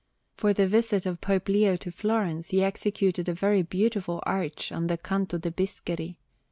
[0.33, 4.87] For the visit of Pope Leo to Florence he executed a very beautiful arch on
[4.87, 6.15] the Canto de' Bischeri.